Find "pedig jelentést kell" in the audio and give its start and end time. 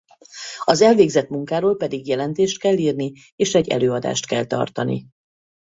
1.77-2.77